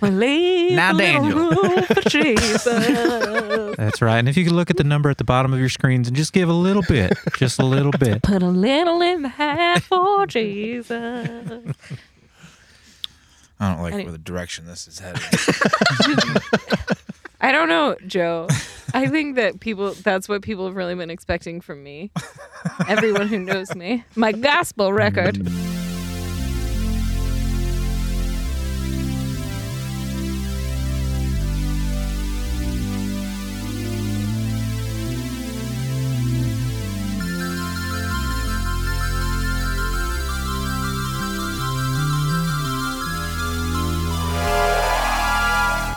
Now, 0.00 0.92
Daniel. 0.92 1.50
room 1.50 1.82
for 1.84 2.00
Jesus. 2.08 2.64
That's 2.64 4.02
right. 4.02 4.18
And 4.18 4.28
if 4.28 4.36
you 4.36 4.44
could 4.44 4.52
look 4.52 4.70
at 4.70 4.76
the 4.76 4.84
number 4.84 5.10
at 5.10 5.18
the 5.18 5.24
bottom 5.24 5.52
of 5.52 5.60
your 5.60 5.68
screens 5.68 6.08
and 6.08 6.16
just 6.16 6.32
give 6.32 6.48
a 6.48 6.52
little 6.54 6.82
bit, 6.88 7.12
just 7.36 7.58
a 7.60 7.64
little 7.64 7.92
bit. 7.92 8.22
Put 8.22 8.42
a 8.42 8.48
little 8.48 9.00
in 9.02 9.22
the 9.22 9.28
hat 9.28 9.82
for 9.82 10.26
Jesus. 10.26 10.90
I 13.60 13.72
don't 13.74 13.82
like 13.82 13.94
Any- 13.94 14.04
where 14.04 14.12
the 14.12 14.18
direction 14.18 14.66
this 14.66 14.88
is 14.88 14.98
headed. 14.98 15.22
I 17.40 17.50
don't 17.52 17.68
know, 17.68 17.96
Joe. 18.06 18.46
I 18.94 19.06
think 19.08 19.34
that 19.36 19.58
people 19.60 19.92
that's 19.94 20.28
what 20.28 20.42
people 20.42 20.66
have 20.66 20.76
really 20.76 20.94
been 20.94 21.10
expecting 21.10 21.60
from 21.60 21.82
me. 21.82 22.10
Everyone 22.88 23.26
who 23.28 23.38
knows 23.38 23.74
me. 23.74 24.04
My 24.14 24.30
gospel 24.32 24.92
record. 24.92 25.44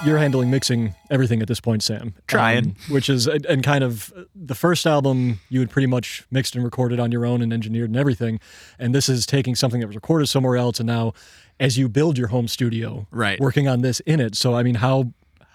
You're 0.05 0.17
handling 0.19 0.51
mixing 0.51 0.93
everything 1.09 1.41
at 1.41 1.47
this 1.47 1.59
point, 1.59 1.81
Sam. 1.83 2.13
Trying. 2.27 2.65
Um, 2.65 2.75
which 2.89 3.09
is 3.09 3.27
and 3.27 3.45
and 3.47 3.63
kind 3.63 3.83
of 3.83 4.13
the 4.35 4.53
first 4.55 4.85
album 4.85 5.39
you 5.49 5.59
had 5.59 5.69
pretty 5.69 5.87
much 5.87 6.23
mixed 6.29 6.55
and 6.55 6.63
recorded 6.63 6.99
on 6.99 7.11
your 7.11 7.25
own 7.25 7.41
and 7.41 7.51
engineered 7.51 7.89
and 7.89 7.97
everything, 7.97 8.39
and 8.77 8.93
this 8.93 9.09
is 9.09 9.25
taking 9.25 9.55
something 9.55 9.79
that 9.81 9.87
was 9.87 9.95
recorded 9.95 10.27
somewhere 10.27 10.57
else 10.57 10.79
and 10.79 10.87
now, 10.87 11.13
as 11.59 11.77
you 11.77 11.89
build 11.89 12.17
your 12.17 12.27
home 12.27 12.47
studio, 12.47 13.07
Right. 13.11 13.39
working 13.39 13.67
on 13.67 13.81
this 13.81 13.99
in 14.01 14.19
it. 14.19 14.35
So 14.35 14.55
I 14.55 14.61
mean, 14.63 14.75
how 14.75 15.11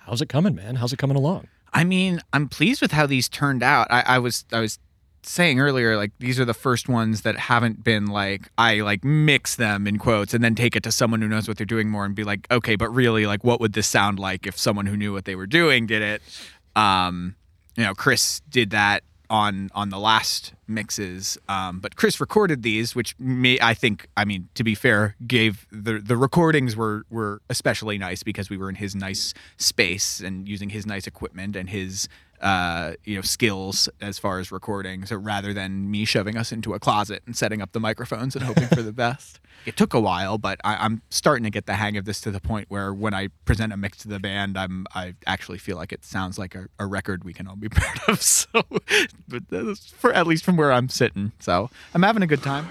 how's 0.06 0.20
it 0.20 0.28
coming, 0.28 0.54
man? 0.56 0.76
How's 0.76 0.92
it 0.92 0.98
coming 0.98 1.16
along? 1.16 1.46
I 1.72 1.84
mean, 1.84 2.20
I'm 2.32 2.48
pleased 2.48 2.82
with 2.82 2.90
how 2.90 3.06
these 3.06 3.28
turned 3.28 3.62
out. 3.62 3.86
I, 3.90 4.02
I 4.04 4.18
was 4.18 4.44
I 4.52 4.58
was 4.60 4.78
saying 5.22 5.60
earlier, 5.60 5.96
like 5.96 6.12
these 6.18 6.40
are 6.40 6.44
the 6.44 6.54
first 6.54 6.88
ones 6.88 7.22
that 7.22 7.36
haven't 7.36 7.84
been 7.84 8.06
like 8.06 8.50
I 8.56 8.80
like 8.80 9.04
mix 9.04 9.56
them 9.56 9.86
in 9.86 9.98
quotes 9.98 10.34
and 10.34 10.42
then 10.42 10.54
take 10.54 10.76
it 10.76 10.82
to 10.84 10.92
someone 10.92 11.20
who 11.20 11.28
knows 11.28 11.48
what 11.48 11.56
they're 11.56 11.66
doing 11.66 11.88
more 11.88 12.04
and 12.04 12.14
be 12.14 12.24
like, 12.24 12.46
okay, 12.50 12.76
but 12.76 12.90
really, 12.90 13.26
like, 13.26 13.44
what 13.44 13.60
would 13.60 13.72
this 13.72 13.86
sound 13.86 14.18
like 14.18 14.46
if 14.46 14.58
someone 14.58 14.86
who 14.86 14.96
knew 14.96 15.12
what 15.12 15.24
they 15.24 15.34
were 15.34 15.46
doing 15.46 15.86
did 15.86 16.02
it? 16.02 16.22
Um, 16.76 17.36
you 17.76 17.84
know, 17.84 17.94
Chris 17.94 18.40
did 18.48 18.70
that 18.70 19.02
on 19.28 19.70
on 19.74 19.90
the 19.90 19.98
last 19.98 20.52
mixes, 20.66 21.38
um, 21.48 21.78
but 21.78 21.96
Chris 21.96 22.20
recorded 22.20 22.62
these, 22.62 22.94
which 22.94 23.14
may 23.18 23.58
I 23.60 23.74
think, 23.74 24.08
I 24.16 24.24
mean, 24.24 24.48
to 24.54 24.64
be 24.64 24.74
fair, 24.74 25.14
gave 25.26 25.66
the 25.70 25.98
the 25.98 26.16
recordings 26.16 26.76
were 26.76 27.04
were 27.10 27.40
especially 27.48 27.96
nice 27.96 28.22
because 28.22 28.50
we 28.50 28.56
were 28.56 28.68
in 28.68 28.74
his 28.74 28.96
nice 28.96 29.32
space 29.56 30.20
and 30.20 30.48
using 30.48 30.70
his 30.70 30.84
nice 30.84 31.06
equipment 31.06 31.54
and 31.56 31.70
his 31.70 32.08
uh, 32.40 32.92
you 33.04 33.16
know 33.16 33.22
skills 33.22 33.88
as 34.00 34.18
far 34.18 34.38
as 34.38 34.50
recording. 34.50 35.04
So 35.06 35.16
rather 35.16 35.52
than 35.52 35.90
me 35.90 36.04
shoving 36.04 36.36
us 36.36 36.52
into 36.52 36.74
a 36.74 36.78
closet 36.78 37.22
and 37.26 37.36
setting 37.36 37.60
up 37.60 37.72
the 37.72 37.80
microphones 37.80 38.34
and 38.34 38.44
hoping 38.44 38.68
for 38.68 38.82
the 38.82 38.92
best, 39.06 39.40
it 39.66 39.76
took 39.76 39.94
a 39.94 40.00
while, 40.00 40.38
but 40.38 40.60
I, 40.64 40.76
I'm 40.76 41.02
starting 41.10 41.44
to 41.44 41.50
get 41.50 41.66
the 41.66 41.74
hang 41.74 41.96
of 41.96 42.04
this 42.04 42.20
to 42.22 42.30
the 42.30 42.40
point 42.40 42.70
where 42.70 42.92
when 42.94 43.14
I 43.14 43.28
present 43.44 43.72
a 43.72 43.76
mix 43.76 43.98
to 43.98 44.08
the 44.08 44.18
band, 44.18 44.56
I'm 44.56 44.86
I 44.94 45.14
actually 45.26 45.58
feel 45.58 45.76
like 45.76 45.92
it 45.92 46.04
sounds 46.04 46.38
like 46.38 46.54
a, 46.54 46.68
a 46.78 46.86
record 46.86 47.24
we 47.24 47.32
can 47.32 47.46
all 47.46 47.56
be 47.56 47.68
proud 47.70 48.00
of. 48.08 48.22
So, 48.22 48.46
but 49.28 49.48
that's 49.48 49.86
for 49.90 50.12
at 50.12 50.26
least 50.26 50.44
from 50.44 50.56
where 50.56 50.72
I'm 50.72 50.88
sitting, 50.88 51.32
so 51.38 51.70
I'm 51.94 52.02
having 52.02 52.22
a 52.22 52.26
good 52.26 52.42
time. 52.42 52.68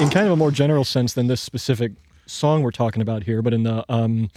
In 0.00 0.10
kind 0.10 0.26
of 0.26 0.32
a 0.32 0.36
more 0.36 0.50
general 0.50 0.84
sense 0.84 1.12
than 1.12 1.26
this 1.26 1.40
specific 1.40 1.92
song 2.26 2.62
we're 2.62 2.70
talking 2.70 3.02
about 3.02 3.24
here, 3.24 3.42
but 3.42 3.52
in 3.52 3.64
the 3.64 3.84
um, 3.88 4.30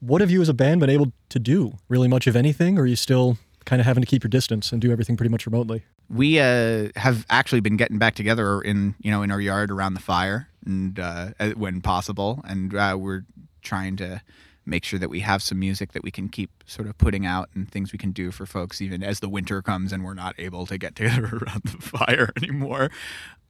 what 0.00 0.20
have 0.20 0.30
you 0.30 0.40
as 0.40 0.48
a 0.48 0.54
band 0.54 0.80
been 0.80 0.90
able 0.90 1.12
to 1.30 1.38
do? 1.38 1.74
Really 1.88 2.08
much 2.08 2.26
of 2.26 2.36
anything, 2.36 2.78
or 2.78 2.82
are 2.82 2.86
you 2.86 2.96
still 2.96 3.38
kind 3.64 3.80
of 3.80 3.86
having 3.86 4.02
to 4.02 4.06
keep 4.06 4.22
your 4.22 4.28
distance 4.30 4.72
and 4.72 4.80
do 4.80 4.90
everything 4.92 5.16
pretty 5.16 5.30
much 5.30 5.46
remotely? 5.46 5.84
we 6.10 6.38
uh, 6.40 6.88
have 6.96 7.26
actually 7.28 7.60
been 7.60 7.76
getting 7.76 7.98
back 7.98 8.14
together 8.14 8.60
in 8.60 8.94
you 9.00 9.10
know 9.10 9.22
in 9.22 9.30
our 9.30 9.40
yard 9.40 9.70
around 9.70 9.94
the 9.94 10.00
fire 10.00 10.48
and 10.64 10.98
uh, 10.98 11.28
when 11.56 11.80
possible 11.80 12.40
and 12.44 12.74
uh, 12.74 12.96
we're 12.98 13.24
trying 13.62 13.96
to 13.96 14.20
make 14.68 14.84
sure 14.84 14.98
that 14.98 15.08
we 15.10 15.20
have 15.20 15.42
some 15.42 15.58
music 15.58 15.92
that 15.92 16.02
we 16.02 16.10
can 16.10 16.28
keep 16.28 16.50
sort 16.66 16.86
of 16.88 16.96
putting 16.98 17.24
out 17.26 17.48
and 17.54 17.70
things 17.70 17.92
we 17.92 17.98
can 17.98 18.12
do 18.12 18.30
for 18.30 18.46
folks 18.46 18.80
even 18.80 19.02
as 19.02 19.20
the 19.20 19.28
winter 19.28 19.62
comes 19.62 19.92
and 19.92 20.04
we're 20.04 20.14
not 20.14 20.34
able 20.38 20.66
to 20.66 20.76
get 20.78 20.94
together 21.00 21.38
around 21.42 21.62
the 21.64 21.78
fire 21.80 22.30
anymore 22.36 22.90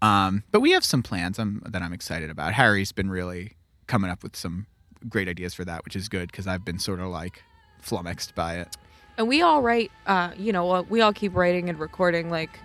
um, 0.01 0.45
but 0.53 0.61
we 0.61 0.71
have 0.71 0.85
some 0.85 1.03
plans 1.03 1.39
um, 1.39 1.63
that 1.67 1.83
i'm 1.83 1.93
excited 1.93 2.31
about 2.31 2.53
harry's 2.55 2.93
been 2.93 3.11
really 3.11 3.53
coming 3.87 4.11
up 4.11 4.23
with 4.23 4.37
some 4.37 4.67
great 5.09 5.29
ideas 5.29 5.55
for 5.55 5.65
that 5.65 5.85
which 5.85 5.97
is 5.97 6.09
good 6.09 6.31
because 6.31 6.47
i've 6.47 6.65
been 6.65 6.79
sort 6.79 7.01
of 7.01 7.09
like 7.09 7.43
flummoxed 7.81 8.35
by 8.35 8.57
it 8.57 8.77
And 9.17 9.27
we 9.27 9.43
all 9.43 9.63
write, 9.63 9.91
uh, 10.07 10.31
you 10.39 10.53
know, 10.53 10.83
we 10.89 11.01
all 11.01 11.13
keep 11.13 11.35
writing 11.35 11.69
and 11.69 11.77
recording. 11.81 12.31
Like, 12.31 12.61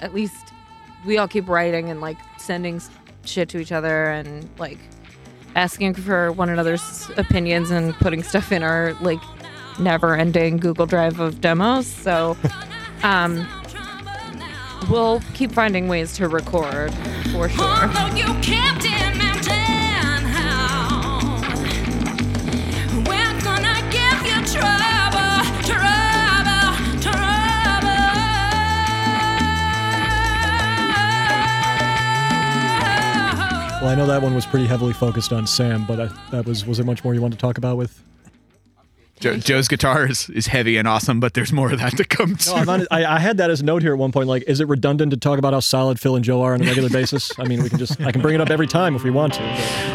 at 0.00 0.14
least 0.14 0.52
we 1.04 1.18
all 1.18 1.26
keep 1.26 1.48
writing 1.48 1.90
and 1.90 2.00
like 2.00 2.18
sending 2.38 2.80
shit 3.24 3.48
to 3.48 3.58
each 3.58 3.72
other 3.72 4.06
and 4.06 4.48
like 4.58 4.78
asking 5.54 5.94
for 5.94 6.32
one 6.32 6.48
another's 6.48 7.10
opinions 7.16 7.70
and 7.70 7.94
putting 7.94 8.22
stuff 8.22 8.52
in 8.52 8.62
our 8.62 8.94
like 9.00 9.20
never-ending 9.78 10.58
Google 10.58 10.86
Drive 10.86 11.20
of 11.20 11.40
demos. 11.40 11.86
So, 11.86 12.36
um, 13.02 13.46
we'll 14.90 15.20
keep 15.34 15.52
finding 15.52 15.88
ways 15.88 16.16
to 16.16 16.28
record 16.28 16.92
for 17.32 17.48
sure. 17.48 19.23
Well, 33.84 33.92
I 33.92 33.96
know 33.96 34.06
that 34.06 34.22
one 34.22 34.34
was 34.34 34.46
pretty 34.46 34.64
heavily 34.64 34.94
focused 34.94 35.30
on 35.30 35.46
Sam, 35.46 35.84
but 35.84 36.00
I, 36.00 36.08
that 36.30 36.46
was 36.46 36.64
was 36.64 36.78
there 36.78 36.86
much 36.86 37.04
more 37.04 37.12
you 37.12 37.20
wanted 37.20 37.34
to 37.34 37.40
talk 37.42 37.58
about 37.58 37.76
with? 37.76 38.02
Jo- 39.20 39.36
joe's 39.36 39.68
guitar 39.68 40.06
is, 40.08 40.30
is 40.30 40.46
heavy 40.46 40.78
and 40.78 40.88
awesome 40.88 41.20
but 41.20 41.34
there's 41.34 41.52
more 41.52 41.70
of 41.70 41.78
that 41.80 41.94
to 41.98 42.04
come 42.06 42.34
too. 42.34 42.50
No, 42.50 42.56
I'm 42.56 42.66
not, 42.66 42.86
I, 42.90 43.04
I 43.04 43.18
had 43.18 43.36
that 43.36 43.50
as 43.50 43.60
a 43.60 43.64
note 43.66 43.82
here 43.82 43.92
at 43.92 43.98
one 43.98 44.10
point. 44.10 44.26
Like, 44.26 44.44
is 44.46 44.60
it 44.60 44.68
redundant 44.68 45.10
to 45.10 45.18
talk 45.18 45.38
about 45.38 45.52
how 45.52 45.60
solid 45.60 46.00
Phil 46.00 46.16
and 46.16 46.24
Joe 46.24 46.40
are 46.40 46.54
on 46.54 46.62
a 46.62 46.64
regular 46.64 46.88
basis? 46.88 47.30
I 47.38 47.44
mean, 47.44 47.62
we 47.62 47.68
can 47.68 47.78
just 47.78 48.00
I 48.00 48.10
can 48.10 48.22
bring 48.22 48.34
it 48.34 48.40
up 48.40 48.48
every 48.48 48.66
time 48.66 48.96
if 48.96 49.04
we 49.04 49.10
want 49.10 49.34
to. 49.34 49.40
but- 49.40 49.93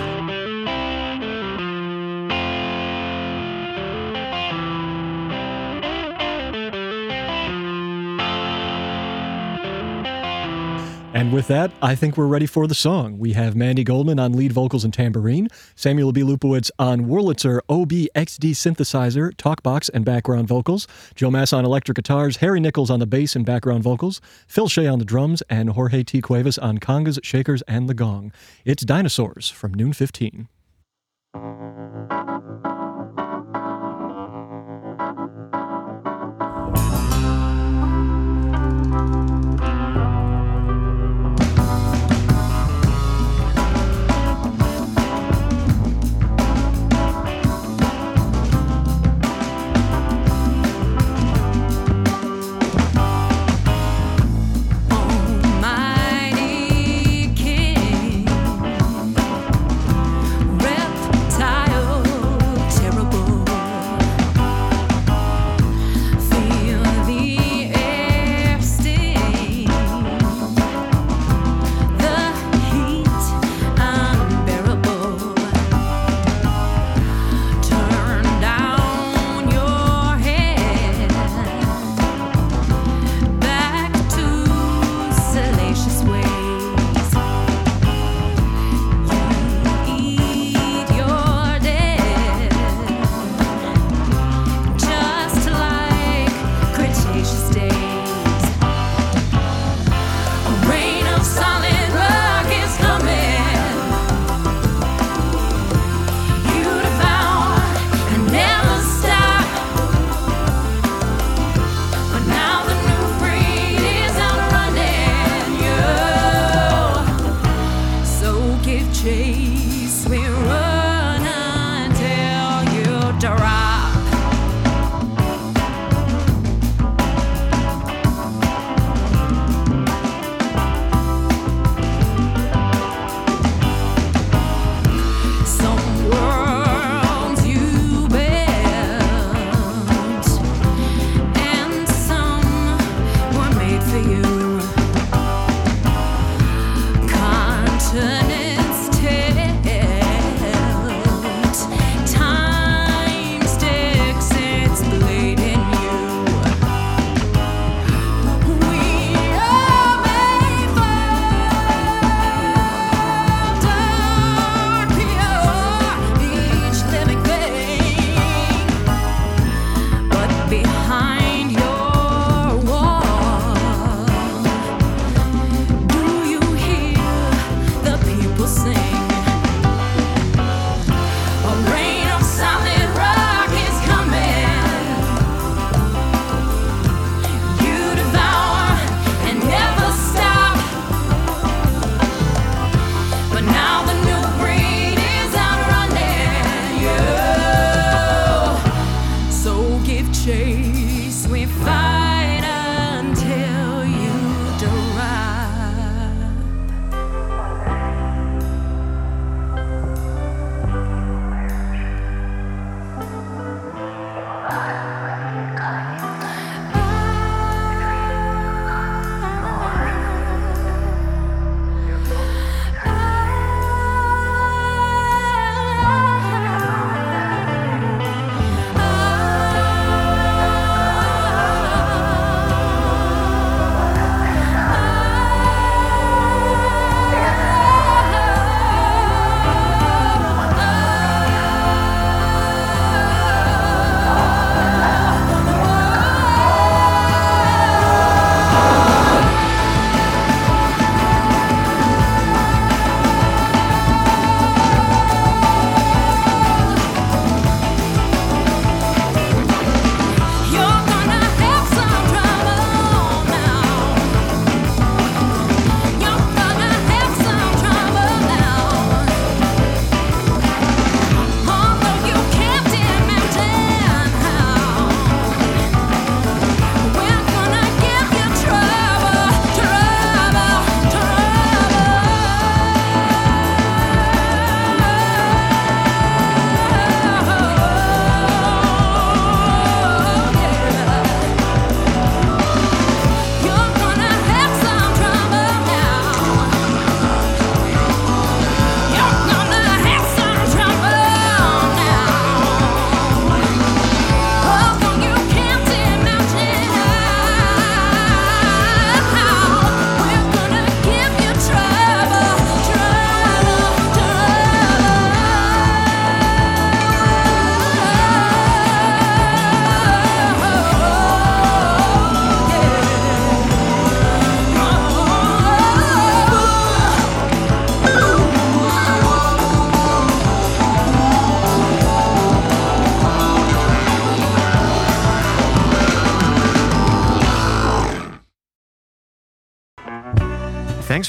with 11.40 11.48
that, 11.48 11.72
I 11.82 11.96
think 11.96 12.18
we're 12.18 12.28
ready 12.28 12.46
for 12.46 12.68
the 12.68 12.76
song. 12.76 13.18
We 13.18 13.32
have 13.32 13.56
Mandy 13.56 13.86
Goldman 13.86 14.20
on 14.20 14.34
lead 14.34 14.52
vocals 14.52 14.84
and 14.84 14.94
tambourine, 14.94 15.48
Samuel 15.74 16.12
B. 16.12 16.20
Lupowitz 16.20 16.70
on 16.78 17.06
Wurlitzer 17.06 17.62
OBXD 17.70 18.52
synthesizer, 18.52 19.34
talkbox, 19.36 19.90
and 19.94 20.04
background 20.04 20.50
vocals, 20.50 20.86
Joe 21.16 21.32
Massa 21.32 21.56
on 21.56 21.64
electric 21.64 21.96
guitars, 21.96 22.38
Harry 22.38 22.60
Nichols 22.60 22.90
on 22.90 23.00
the 23.00 23.08
bass 23.08 23.38
and 23.38 23.46
background 23.46 23.84
vocals, 23.84 24.20
Phil 24.50 24.68
Shea 24.68 24.88
on 24.88 25.00
the 25.00 25.06
drums, 25.06 25.42
and 25.50 25.70
Jorge 25.70 26.04
T. 26.04 26.20
Cuevas 26.20 26.58
on 26.58 26.78
congas, 26.78 27.24
shakers, 27.24 27.62
and 27.70 27.88
the 27.88 27.94
gong. 27.94 28.34
It's 28.66 28.84
Dinosaurs 28.84 29.50
from 29.50 29.74
Noon 29.74 29.94
15. 29.94 30.50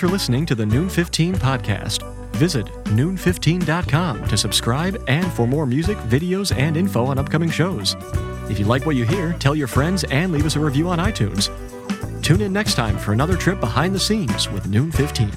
For 0.00 0.08
listening 0.08 0.46
to 0.46 0.54
the 0.54 0.64
Noon 0.64 0.88
15 0.88 1.34
podcast. 1.34 2.02
Visit 2.36 2.64
noon15.com 2.84 4.28
to 4.28 4.36
subscribe 4.38 4.96
and 5.08 5.30
for 5.30 5.46
more 5.46 5.66
music, 5.66 5.98
videos, 5.98 6.56
and 6.56 6.78
info 6.78 7.04
on 7.04 7.18
upcoming 7.18 7.50
shows. 7.50 7.96
If 8.48 8.58
you 8.58 8.64
like 8.64 8.86
what 8.86 8.96
you 8.96 9.04
hear, 9.04 9.34
tell 9.34 9.54
your 9.54 9.68
friends 9.68 10.04
and 10.04 10.32
leave 10.32 10.46
us 10.46 10.56
a 10.56 10.60
review 10.60 10.88
on 10.88 10.98
iTunes. 10.98 11.50
Tune 12.22 12.40
in 12.40 12.50
next 12.50 12.76
time 12.76 12.96
for 12.96 13.12
another 13.12 13.36
trip 13.36 13.60
behind 13.60 13.94
the 13.94 14.00
scenes 14.00 14.48
with 14.48 14.66
Noon 14.68 14.90
15. 14.90 15.30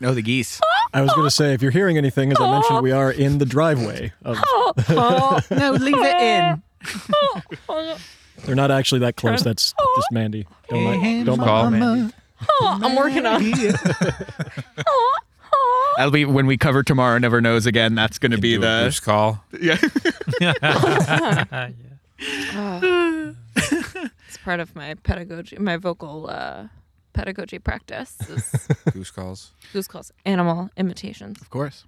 No, 0.00 0.12
the 0.12 0.20
geese. 0.20 0.60
I 0.92 1.00
was 1.00 1.14
going 1.14 1.26
to 1.26 1.30
say, 1.30 1.54
if 1.54 1.62
you're 1.62 1.70
hearing 1.70 1.96
anything, 1.96 2.30
as 2.30 2.38
I 2.38 2.52
mentioned, 2.52 2.82
we 2.82 2.92
are 2.92 3.10
in 3.10 3.38
the 3.38 3.46
driveway. 3.46 4.12
Of, 4.22 4.36
oh, 4.44 4.72
oh 4.90 5.40
no, 5.50 5.72
leave 5.72 5.96
it 5.96 6.20
in. 6.20 6.62
they're 8.44 8.54
not 8.54 8.70
actually 8.70 9.00
that 9.00 9.16
close. 9.16 9.42
That's 9.42 9.74
just 9.96 10.12
Mandy. 10.12 10.46
Don't 10.68 10.84
mind. 10.84 11.26
Don't 11.26 11.38
Call 11.38 11.70
mind. 11.70 11.80
Mandy. 11.80 12.14
I'm 12.60 12.96
working 12.96 13.26
on. 13.26 13.42
That'll 15.96 16.10
be 16.10 16.24
when 16.24 16.46
we 16.46 16.56
cover 16.56 16.82
tomorrow. 16.82 17.18
Never 17.18 17.40
knows 17.40 17.66
again. 17.66 17.94
That's 17.94 18.18
going 18.18 18.32
to 18.32 18.38
be 18.38 18.52
Do 18.52 18.58
a 18.58 18.60
the 18.60 18.84
goose 18.86 19.00
call. 19.00 19.44
yeah. 19.60 19.76
It's 23.56 24.38
part 24.44 24.60
of 24.60 24.74
my 24.74 24.94
pedagogy, 25.02 25.56
my 25.58 25.76
vocal 25.76 26.28
uh, 26.28 26.66
pedagogy 27.12 27.58
practice. 27.58 28.16
Is 28.28 28.68
Goose 28.92 29.10
calls. 29.10 29.52
goose 29.72 29.86
calls, 29.88 30.12
animal 30.24 30.70
imitations. 30.76 31.40
Of 31.40 31.50
course. 31.50 31.84